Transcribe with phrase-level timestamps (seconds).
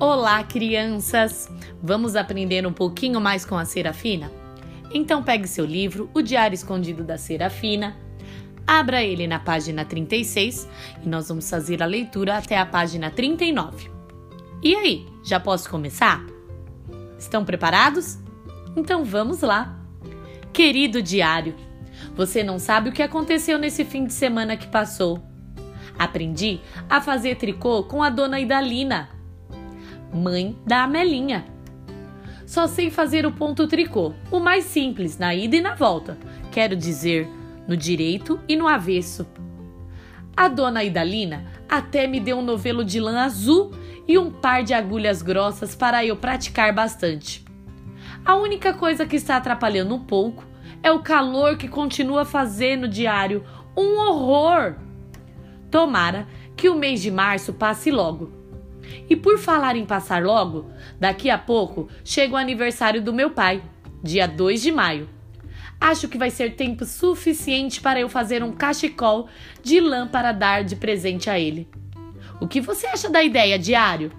[0.00, 1.50] Olá, crianças!
[1.82, 4.30] Vamos aprender um pouquinho mais com a Serafina?
[4.94, 7.96] Então pegue seu livro, O Diário Escondido da Serafina,
[8.64, 10.68] abra ele na página 36
[11.02, 13.90] e nós vamos fazer a leitura até a página 39.
[14.62, 16.24] E aí, já posso começar?
[17.18, 18.20] Estão preparados?
[18.76, 19.80] Então vamos lá!
[20.52, 21.56] Querido diário,
[22.14, 25.20] você não sabe o que aconteceu nesse fim de semana que passou.
[25.98, 29.17] Aprendi a fazer tricô com a dona Idalina
[30.12, 31.44] mãe da Amelinha.
[32.46, 36.16] Só sei fazer o ponto tricô, o mais simples, na ida e na volta.
[36.50, 37.28] Quero dizer,
[37.66, 39.26] no direito e no avesso.
[40.34, 43.72] A dona Idalina até me deu um novelo de lã azul
[44.06, 47.44] e um par de agulhas grossas para eu praticar bastante.
[48.24, 50.46] A única coisa que está atrapalhando um pouco
[50.82, 53.44] é o calor que continua fazendo diário
[53.76, 54.76] um horror.
[55.70, 58.37] Tomara que o mês de março passe logo
[59.08, 63.62] e por falar em passar logo, daqui a pouco chega o aniversário do meu pai,
[64.02, 65.08] dia 2 de maio.
[65.80, 69.28] Acho que vai ser tempo suficiente para eu fazer um cachecol
[69.62, 71.68] de lã para dar de presente a ele.
[72.40, 74.10] O que você acha da ideia, diário?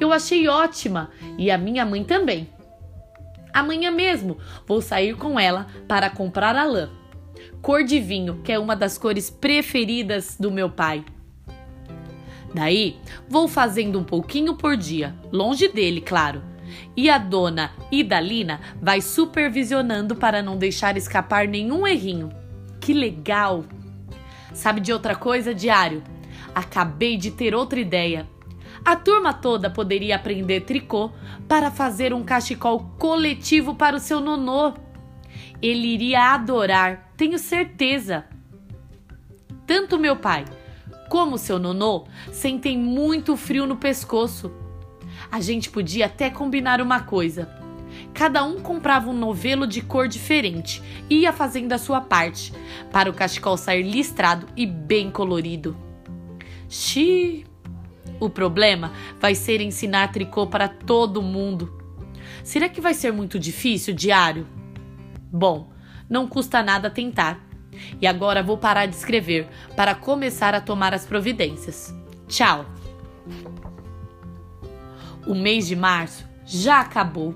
[0.00, 2.48] Eu achei ótima e a minha mãe também.
[3.52, 6.90] Amanhã mesmo vou sair com ela para comprar a lã.
[7.60, 11.04] Cor de vinho, que é uma das cores preferidas do meu pai.
[12.52, 12.98] Daí,
[13.28, 16.42] vou fazendo um pouquinho por dia, longe dele, claro.
[16.96, 22.30] E a dona Idalina vai supervisionando para não deixar escapar nenhum errinho.
[22.80, 23.64] Que legal!
[24.52, 26.02] Sabe de outra coisa, diário?
[26.54, 28.28] Acabei de ter outra ideia.
[28.84, 31.12] A turma toda poderia aprender tricô
[31.46, 34.74] para fazer um cachecol coletivo para o seu nonô.
[35.62, 38.24] Ele iria adorar, tenho certeza.
[39.66, 40.44] Tanto meu pai
[41.10, 44.52] como seu nonô, sentem muito frio no pescoço.
[45.30, 47.50] A gente podia até combinar uma coisa.
[48.14, 50.80] Cada um comprava um novelo de cor diferente
[51.10, 52.52] e ia fazendo a sua parte,
[52.92, 55.76] para o cachecol sair listrado e bem colorido.
[56.68, 57.44] Xiii!
[58.20, 61.76] O problema vai ser ensinar tricô para todo mundo.
[62.44, 64.46] Será que vai ser muito difícil, diário?
[65.32, 65.72] Bom,
[66.08, 67.49] não custa nada tentar.
[68.00, 71.94] E agora vou parar de escrever para começar a tomar as providências.
[72.28, 72.66] Tchau!
[75.26, 77.34] O mês de março já acabou.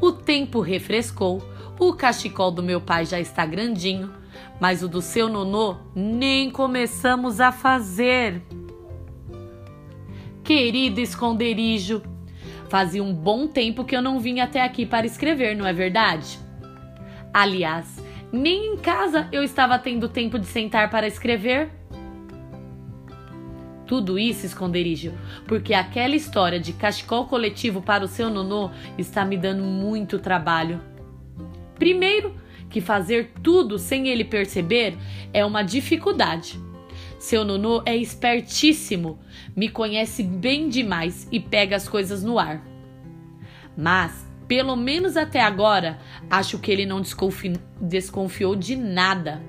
[0.00, 1.42] O tempo refrescou.
[1.78, 4.12] O cachecol do meu pai já está grandinho,
[4.60, 8.42] mas o do seu nonô nem começamos a fazer.
[10.44, 12.02] Querido esconderijo,
[12.68, 16.38] fazia um bom tempo que eu não vim até aqui para escrever, não é verdade?
[17.32, 21.70] Aliás, nem em casa eu estava tendo tempo de sentar para escrever.
[23.86, 25.12] Tudo isso, esconderijo,
[25.46, 30.80] porque aquela história de cachecol coletivo para o seu nonô está me dando muito trabalho.
[31.74, 32.34] Primeiro,
[32.70, 34.96] que fazer tudo sem ele perceber
[35.32, 36.58] é uma dificuldade.
[37.18, 39.18] Seu nonô é espertíssimo,
[39.54, 42.64] me conhece bem demais e pega as coisas no ar.
[43.76, 45.98] Mas pelo menos até agora,
[46.28, 49.42] acho que ele não desconfi desconfiou de nada.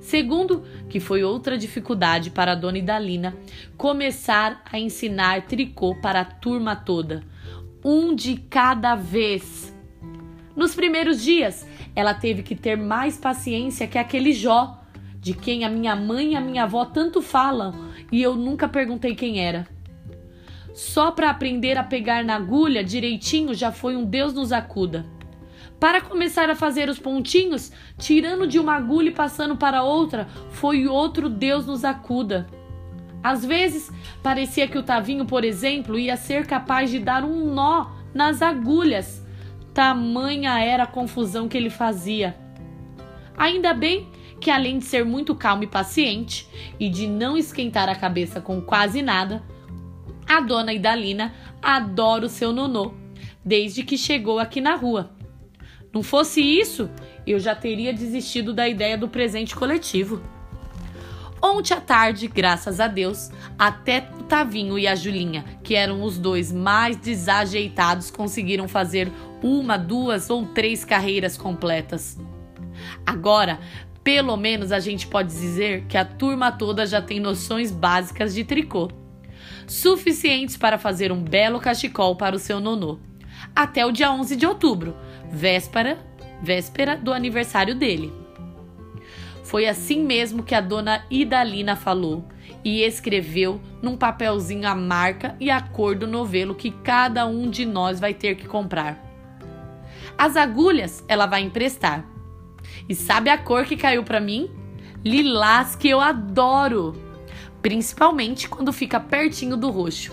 [0.00, 3.36] Segundo, que foi outra dificuldade para a dona Idalina
[3.76, 7.24] começar a ensinar tricô para a turma toda,
[7.84, 9.76] um de cada vez.
[10.54, 14.84] Nos primeiros dias, ela teve que ter mais paciência que aquele Jó,
[15.18, 17.74] de quem a minha mãe e a minha avó tanto falam
[18.12, 19.73] e eu nunca perguntei quem era.
[20.74, 25.06] Só para aprender a pegar na agulha direitinho já foi um Deus nos acuda.
[25.78, 30.88] Para começar a fazer os pontinhos, tirando de uma agulha e passando para outra, foi
[30.88, 32.48] outro Deus nos acuda.
[33.22, 33.90] Às vezes,
[34.20, 39.24] parecia que o Tavinho, por exemplo, ia ser capaz de dar um nó nas agulhas.
[39.72, 42.36] Tamanha era a confusão que ele fazia.
[43.36, 44.08] Ainda bem
[44.40, 46.48] que, além de ser muito calmo e paciente
[46.80, 49.42] e de não esquentar a cabeça com quase nada,
[50.28, 52.92] a dona Idalina adora o seu nonô,
[53.44, 55.10] desde que chegou aqui na rua.
[55.92, 56.90] Não fosse isso,
[57.26, 60.20] eu já teria desistido da ideia do presente coletivo.
[61.42, 66.18] Ontem à tarde, graças a Deus, até o Tavinho e a Julinha, que eram os
[66.18, 69.12] dois mais desajeitados, conseguiram fazer
[69.42, 72.18] uma, duas ou três carreiras completas.
[73.04, 73.58] Agora,
[74.02, 78.42] pelo menos a gente pode dizer que a turma toda já tem noções básicas de
[78.42, 78.88] tricô
[79.66, 82.98] suficientes para fazer um belo cachecol para o seu nonô,
[83.54, 84.96] até o dia 11 de outubro,
[85.30, 85.98] véspera,
[86.42, 88.12] véspera do aniversário dele.
[89.42, 92.26] Foi assim mesmo que a dona Idalina falou
[92.64, 97.66] e escreveu num papelzinho a marca e a cor do novelo que cada um de
[97.66, 98.98] nós vai ter que comprar.
[100.16, 102.04] As agulhas ela vai emprestar.
[102.88, 104.50] E sabe a cor que caiu para mim?
[105.04, 106.94] Lilás, que eu adoro,
[107.64, 110.12] principalmente quando fica pertinho do roxo.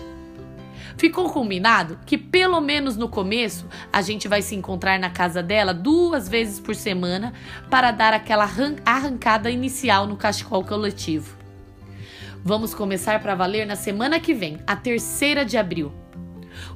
[0.96, 5.74] Ficou combinado que, pelo menos no começo, a gente vai se encontrar na casa dela
[5.74, 7.34] duas vezes por semana
[7.68, 8.48] para dar aquela
[8.86, 11.36] arrancada inicial no cachecol coletivo.
[12.42, 15.92] Vamos começar para valer na semana que vem, a terceira de abril.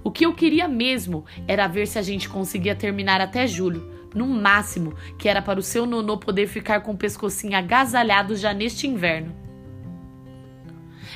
[0.04, 4.26] O que eu queria mesmo era ver se a gente conseguia terminar até julho, no
[4.26, 8.86] máximo, que era para o seu nonô poder ficar com o pescocinho agasalhado já neste
[8.86, 9.45] inverno.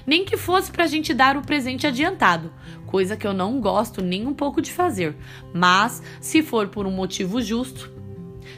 [0.06, 2.52] Nem que fosse para a gente dar o presente adiantado,
[2.86, 5.16] coisa que eu não gosto nem um pouco de fazer.
[5.52, 7.90] Mas, se for por um motivo justo,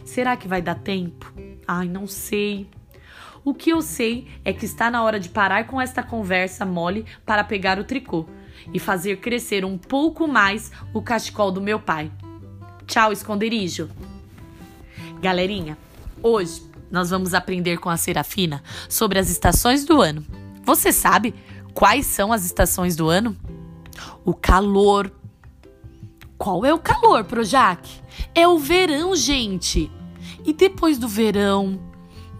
[0.04, 1.32] será que vai dar tempo?
[1.66, 2.68] Ai, não sei.
[3.44, 7.04] O que eu sei é que está na hora de parar com esta conversa mole
[7.26, 8.26] para pegar o tricô
[8.72, 12.10] e fazer crescer um pouco mais o cachecol do meu pai.
[12.86, 13.90] Tchau, esconderijo!
[15.20, 15.76] Galerinha,
[16.22, 20.41] hoje nós vamos aprender com a Serafina sobre as estações do ano.
[20.64, 21.34] Você sabe
[21.74, 23.36] quais são as estações do ano?
[24.24, 25.12] O calor.
[26.38, 27.88] Qual é o calor, Projac?
[28.34, 29.90] É o verão, gente.
[30.44, 31.80] E depois do verão,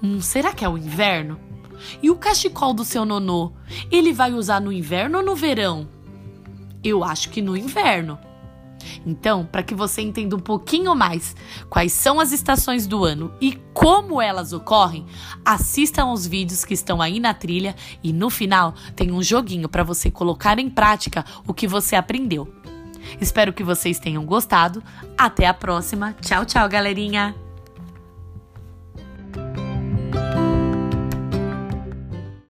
[0.03, 1.39] hum, será que é o inverno?
[2.03, 3.53] E o cachecol do seu nonô,
[3.91, 5.89] ele vai usar no inverno ou no verão?
[6.83, 8.19] Eu acho que no inverno.
[9.07, 11.35] Então, para que você entenda um pouquinho mais
[11.69, 15.07] quais são as estações do ano e como elas ocorrem,
[15.45, 19.83] assistam aos vídeos que estão aí na trilha e no final tem um joguinho para
[19.83, 22.53] você colocar em prática o que você aprendeu.
[23.21, 24.83] Espero que vocês tenham gostado.
[25.19, 26.15] Até a próxima.
[26.21, 27.52] Tchau, tchau, galerinha!